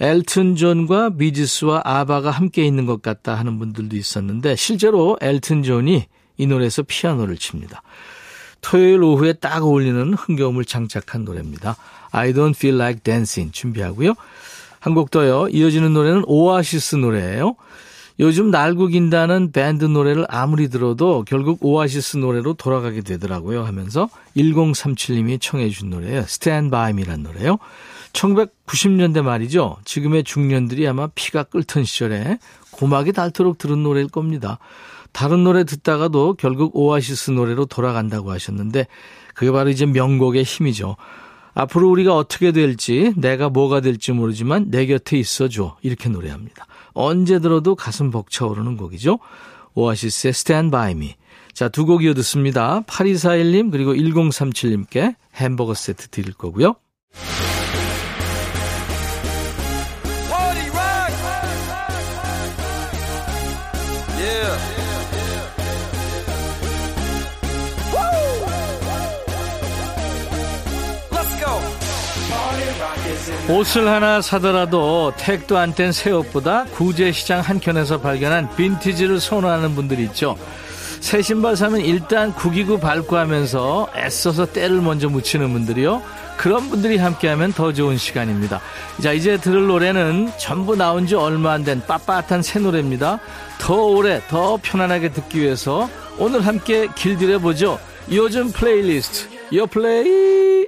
엘튼 0.00 0.56
존과 0.56 1.10
비지스와 1.10 1.82
아바가 1.84 2.30
함께 2.30 2.64
있는 2.64 2.86
것 2.86 3.02
같다 3.02 3.34
하는 3.34 3.58
분들도 3.58 3.96
있었는데 3.96 4.56
실제로 4.56 5.16
엘튼 5.20 5.62
존이 5.62 6.06
이 6.38 6.46
노래에서 6.46 6.82
피아노를 6.82 7.36
칩니다. 7.36 7.82
토요일 8.62 9.02
오후에 9.02 9.34
딱 9.34 9.62
어울리는 9.62 10.14
흥겨움을 10.14 10.64
장착한 10.64 11.24
노래입니다. 11.24 11.76
I 12.10 12.32
don't 12.32 12.56
feel 12.56 12.76
like 12.76 13.02
dancing 13.02 13.52
준비하고요. 13.52 14.14
한 14.80 14.94
곡 14.94 15.12
더요. 15.12 15.46
이어지는 15.48 15.92
노래는 15.92 16.24
오아시스 16.26 16.96
노래예요. 16.96 17.54
요즘 18.20 18.50
날고 18.50 18.88
긴다는 18.88 19.52
밴드 19.52 19.84
노래를 19.84 20.26
아무리 20.28 20.68
들어도 20.68 21.24
결국 21.26 21.64
오아시스 21.64 22.18
노래로 22.18 22.54
돌아가게 22.54 23.00
되더라고요 23.00 23.64
하면서 23.64 24.08
1037님이 24.36 25.40
청해 25.40 25.70
준 25.70 25.90
노래예요. 25.90 26.24
Me란 26.90 27.22
노래요. 27.22 27.58
1990년대 28.12 29.22
말이죠. 29.22 29.76
지금의 29.84 30.24
중년들이 30.24 30.86
아마 30.86 31.08
피가 31.14 31.44
끓던 31.44 31.84
시절에 31.84 32.38
고막이 32.72 33.12
닳도록 33.12 33.58
들은 33.58 33.82
노래일 33.82 34.08
겁니다. 34.08 34.58
다른 35.12 35.44
노래 35.44 35.64
듣다가도 35.64 36.34
결국 36.34 36.76
오아시스 36.76 37.32
노래로 37.32 37.66
돌아간다고 37.66 38.30
하셨는데 38.30 38.86
그게 39.34 39.50
바로 39.50 39.70
이제 39.70 39.86
명곡의 39.86 40.42
힘이죠. 40.42 40.96
앞으로 41.54 41.90
우리가 41.90 42.16
어떻게 42.16 42.52
될지 42.52 43.12
내가 43.16 43.48
뭐가 43.48 43.80
될지 43.80 44.12
모르지만 44.12 44.70
내 44.70 44.86
곁에 44.86 45.18
있어줘 45.18 45.76
이렇게 45.82 46.08
노래합니다. 46.08 46.66
언제 46.94 47.38
들어도 47.38 47.74
가슴 47.74 48.10
벅차오르는 48.10 48.76
곡이죠. 48.76 49.18
오아시스의 49.74 50.30
Stand 50.30 50.70
By 50.70 50.92
Me. 50.92 51.14
자, 51.52 51.68
두 51.68 51.84
곡 51.84 52.04
이어 52.04 52.14
듣습니다. 52.14 52.80
8241님 52.86 53.70
그리고 53.70 53.94
1037님께 53.94 55.14
햄버거 55.34 55.74
세트 55.74 56.08
드릴 56.08 56.32
거고요. 56.32 56.74
옷을 73.52 73.86
하나 73.88 74.20
사더라도 74.22 75.12
택도 75.16 75.58
안 75.58 75.74
뗀 75.74 75.92
새 75.92 76.10
옷보다 76.10 76.64
구제시장 76.72 77.40
한켠에서 77.40 78.00
발견한 78.00 78.54
빈티지를 78.56 79.20
선호하는 79.20 79.74
분들이 79.74 80.04
있죠. 80.04 80.36
새 81.00 81.20
신발 81.20 81.56
사면 81.56 81.80
일단 81.80 82.32
구기구 82.32 82.78
밟고 82.78 83.16
하면서 83.16 83.88
애써서 83.96 84.46
때를 84.46 84.80
먼저 84.80 85.08
묻히는 85.08 85.52
분들이요. 85.52 86.00
그런 86.36 86.70
분들이 86.70 86.96
함께하면 86.96 87.52
더 87.52 87.72
좋은 87.72 87.96
시간입니다. 87.98 88.60
자, 89.02 89.12
이제 89.12 89.36
들을 89.36 89.66
노래는 89.66 90.32
전부 90.38 90.74
나온 90.76 91.06
지 91.06 91.14
얼마 91.14 91.52
안 91.52 91.64
된 91.64 91.82
빳빳한 91.82 92.42
새 92.42 92.58
노래입니다. 92.58 93.18
더 93.60 93.74
오래, 93.74 94.20
더 94.28 94.58
편안하게 94.62 95.10
듣기 95.12 95.40
위해서 95.40 95.88
오늘 96.18 96.46
함께 96.46 96.88
길들여보죠. 96.94 97.78
요즘 98.12 98.50
플레이리스트, 98.52 99.28
요 99.54 99.66
플레이! 99.66 100.66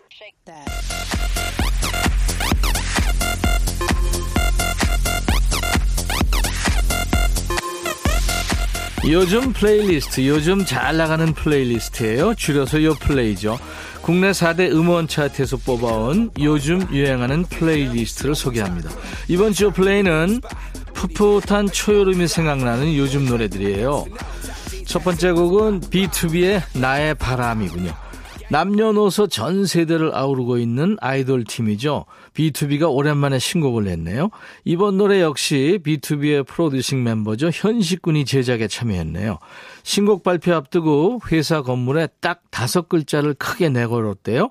요즘 9.06 9.52
플레이리스트, 9.52 10.26
요즘 10.26 10.64
잘 10.64 10.96
나가는 10.96 11.32
플레이리스트예요. 11.34 12.34
줄여서 12.34 12.82
요 12.84 12.94
플레이죠. 12.94 13.58
국내 14.00 14.30
4대 14.30 14.70
음원 14.70 15.08
차트에서 15.08 15.58
뽑아온 15.58 16.30
요즘 16.40 16.86
유행하는 16.90 17.44
플레이리스트를 17.44 18.34
소개합니다. 18.34 18.90
이번 19.28 19.52
주 19.52 19.70
플레이는 19.70 20.40
풋풋한 20.94 21.70
초여름이 21.70 22.28
생각나는 22.28 22.96
요즘 22.96 23.26
노래들이에요. 23.26 24.06
첫 24.86 25.04
번째 25.04 25.32
곡은 25.32 25.80
BTOB의 25.82 26.62
나의 26.74 27.14
바람이군요. 27.14 28.03
남녀노소 28.50 29.26
전 29.28 29.66
세대를 29.66 30.14
아우르고 30.14 30.58
있는 30.58 30.96
아이돌 31.00 31.44
팀이죠. 31.44 32.04
BTOB가 32.34 32.92
오랜만에 32.92 33.38
신곡을 33.38 33.84
냈네요. 33.84 34.30
이번 34.64 34.96
노래 34.98 35.20
역시 35.20 35.78
B2B의 35.84 36.46
프로듀싱 36.46 37.02
멤버죠. 37.02 37.50
현식 37.52 38.02
군이 38.02 38.24
제작에 38.24 38.68
참여했네요. 38.68 39.38
신곡 39.82 40.22
발표 40.22 40.54
앞두고 40.54 41.20
회사 41.32 41.62
건물에 41.62 42.08
딱 42.20 42.42
다섯 42.50 42.88
글자를 42.88 43.34
크게 43.34 43.70
내걸었대요. 43.70 44.50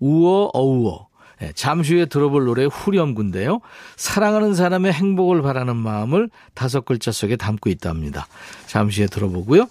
우어 0.00 0.50
어우어. 0.52 1.06
네, 1.44 1.52
잠시 1.54 1.94
후에 1.94 2.06
들어볼 2.06 2.46
노래 2.46 2.64
후렴구인데요. 2.64 3.60
사랑하는 3.96 4.54
사람의 4.54 4.94
행복을 4.94 5.42
바라는 5.42 5.76
마음을 5.76 6.30
다섯 6.54 6.86
글자 6.86 7.12
속에 7.12 7.36
담고 7.36 7.68
있답니다. 7.68 8.26
잠시 8.66 9.02
후에 9.02 9.08
들어보고요. 9.08 9.66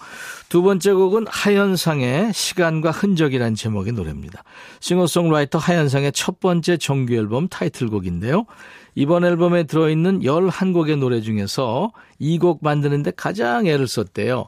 두 0.50 0.62
번째 0.62 0.94
곡은 0.94 1.26
하현상의 1.28 2.32
시간과 2.32 2.92
흔적이란 2.92 3.56
제목의 3.56 3.94
노래입니다. 3.94 4.44
싱어송라이터 4.82 5.58
하현상의 5.58 6.12
첫 6.12 6.40
번째 6.40 6.78
정규 6.78 7.16
앨범 7.16 7.48
타이틀곡인데요. 7.48 8.46
이번 8.94 9.26
앨범에 9.26 9.64
들어있는 9.64 10.20
11곡의 10.20 11.00
노래 11.00 11.22
중에서 11.22 11.92
이 12.20 12.38
곡 12.38 12.60
만드는데 12.62 13.14
가장 13.16 13.66
애를 13.66 13.88
썼대요. 13.88 14.46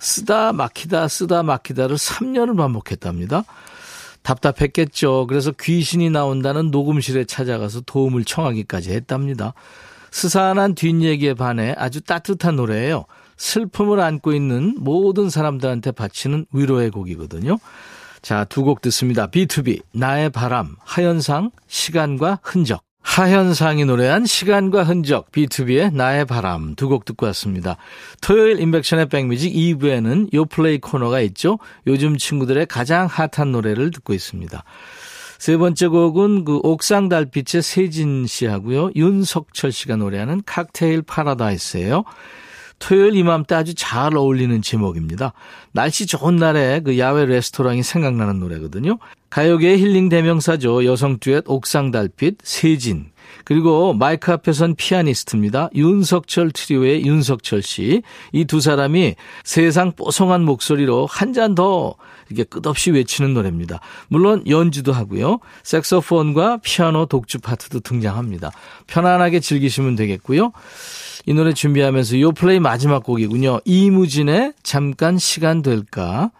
쓰다 0.00 0.54
막히다 0.54 1.06
쓰다 1.06 1.42
막히다를 1.42 1.96
3년을 1.96 2.56
반복했답니다. 2.56 3.44
답답했겠죠. 4.22 5.26
그래서 5.28 5.52
귀신이 5.52 6.10
나온다는 6.10 6.70
녹음실에 6.70 7.24
찾아가서 7.24 7.82
도움을 7.82 8.24
청하기까지 8.24 8.90
했답니다. 8.92 9.54
스산한 10.10 10.74
뒷얘기에 10.74 11.34
반해 11.34 11.74
아주 11.76 12.00
따뜻한 12.00 12.56
노래예요. 12.56 13.06
슬픔을 13.36 13.98
안고 14.00 14.32
있는 14.32 14.76
모든 14.78 15.30
사람들한테 15.30 15.92
바치는 15.92 16.46
위로의 16.52 16.90
곡이거든요. 16.90 17.58
자, 18.20 18.44
두 18.44 18.62
곡 18.62 18.80
듣습니다. 18.82 19.26
B2B, 19.26 19.82
나의 19.92 20.30
바람, 20.30 20.76
하현상, 20.84 21.50
시간과 21.66 22.38
흔적. 22.42 22.84
하현상이 23.02 23.84
노래한 23.84 24.24
시간과 24.26 24.84
흔적, 24.84 25.30
B2B의 25.32 25.92
나의 25.92 26.24
바람 26.24 26.74
두 26.76 26.88
곡 26.88 27.04
듣고 27.04 27.26
왔습니다. 27.26 27.76
토요일 28.20 28.60
임백천의 28.60 29.08
백뮤직 29.08 29.52
2부에는 29.52 30.32
요플레이 30.32 30.78
코너가 30.78 31.20
있죠. 31.20 31.58
요즘 31.86 32.16
친구들의 32.16 32.66
가장 32.66 33.06
핫한 33.06 33.52
노래를 33.52 33.90
듣고 33.90 34.14
있습니다. 34.14 34.64
세 35.38 35.56
번째 35.56 35.86
곡은 35.88 36.44
그 36.44 36.60
옥상 36.62 37.08
달빛의 37.08 37.62
세진 37.62 38.26
씨하고요. 38.26 38.92
윤석철 38.94 39.72
씨가 39.72 39.96
노래하는 39.96 40.42
칵테일 40.46 41.02
파라다이스예요. 41.02 42.04
토요일 42.78 43.16
이맘때 43.16 43.54
아주 43.54 43.74
잘 43.74 44.16
어울리는 44.16 44.60
제목입니다. 44.62 45.32
날씨 45.72 46.06
좋은 46.06 46.36
날에 46.36 46.80
그 46.80 46.98
야외 46.98 47.26
레스토랑이 47.26 47.82
생각나는 47.82 48.38
노래거든요. 48.38 48.98
가요계의 49.32 49.78
힐링 49.80 50.10
대명사죠. 50.10 50.84
여성 50.84 51.18
듀엣 51.18 51.44
옥상 51.46 51.90
달빛, 51.90 52.36
세진. 52.42 53.06
그리고 53.44 53.94
마이크 53.94 54.30
앞에 54.30 54.52
선 54.52 54.74
피아니스트입니다. 54.74 55.70
윤석철 55.74 56.50
트리오의 56.50 57.06
윤석철 57.06 57.62
씨. 57.62 58.02
이 58.34 58.44
두 58.44 58.60
사람이 58.60 59.14
세상 59.42 59.92
뽀송한 59.92 60.44
목소리로 60.44 61.06
한 61.06 61.32
잔 61.32 61.54
더 61.54 61.94
이게 62.30 62.44
끝없이 62.44 62.90
외치는 62.90 63.32
노래입니다. 63.32 63.80
물론 64.08 64.44
연주도 64.46 64.92
하고요. 64.92 65.40
색소폰과 65.62 66.58
피아노 66.62 67.06
독주 67.06 67.40
파트도 67.40 67.80
등장합니다. 67.80 68.50
편안하게 68.86 69.40
즐기시면 69.40 69.96
되겠고요. 69.96 70.52
이 71.24 71.32
노래 71.32 71.54
준비하면서 71.54 72.20
요 72.20 72.32
플레이 72.32 72.60
마지막 72.60 73.02
곡이군요. 73.02 73.60
이무진의 73.64 74.52
잠깐 74.62 75.16
시간 75.16 75.62
될까? 75.62 76.30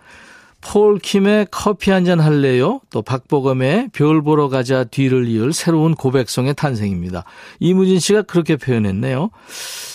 폴킴의 0.63 1.49
커피 1.51 1.91
한 1.91 2.05
잔 2.05 2.19
할래요? 2.21 2.81
또 2.91 3.03
박보검의 3.03 3.91
별 3.93 4.23
보러 4.23 4.49
가자 4.49 4.85
뒤를 4.85 5.29
이을 5.29 5.53
새로운 5.53 5.95
고백성의 5.95 6.55
탄생입니다. 6.55 7.25
이무진 7.61 7.99
씨가 8.01 8.23
그렇게 8.23 8.57
표현했네요. 8.57 9.31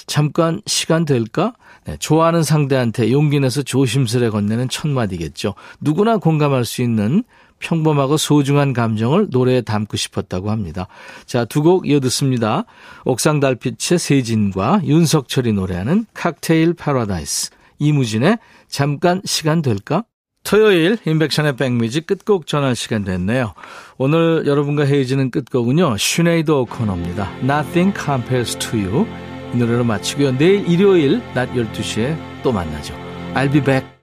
잠깐 0.06 0.62
시간 0.66 1.04
될까? 1.06 1.54
네, 1.86 1.98
좋아하는 2.00 2.44
상대한테 2.44 3.12
용기 3.12 3.40
내서 3.40 3.62
조심스레 3.64 4.30
건네는 4.30 4.70
첫마디겠죠. 4.70 5.56
누구나 5.82 6.18
공감할 6.18 6.64
수 6.66 6.82
있는 6.82 7.24
평범하고 7.60 8.18
소중한 8.18 8.72
감정을 8.72 9.28
노래에 9.32 9.62
담고 9.62 9.98
싶었다고 9.98 10.52
합니다. 10.52 10.88
자, 11.26 11.44
두 11.44 11.62
곡 11.64 11.88
이어 11.88 12.00
듣습니다. 12.02 12.66
옥상 13.04 13.40
달빛의 13.40 13.98
세진과 14.00 14.82
윤석철이 14.86 15.54
노래하는 15.54 16.06
칵테일 16.14 16.74
파라다이스. 16.74 17.50
이무진의 17.80 18.38
잠깐 18.70 19.22
시간 19.26 19.62
될까? 19.62 20.04
토요일 20.48 20.98
임백천의 21.06 21.58
백뮤직 21.58 22.08
끝곡 22.08 22.48
전할 22.48 22.74
시간 22.74 23.04
됐네요. 23.04 23.54
오늘 23.98 24.44
여러분과 24.46 24.86
헤어지는 24.86 25.30
끝곡은요. 25.30 25.98
슈네이더 25.98 26.62
오코너입니다. 26.62 27.30
Nothing 27.44 27.94
compares 27.94 28.58
to 28.58 28.80
you. 28.80 29.06
이 29.54 29.58
노래로 29.58 29.84
마치고요. 29.84 30.38
내일 30.38 30.66
일요일 30.70 31.22
낮 31.34 31.52
12시에 31.52 32.16
또 32.44 32.54
만나죠. 32.54 32.96
I'll 33.34 33.52
be 33.52 33.62
back. 33.62 33.97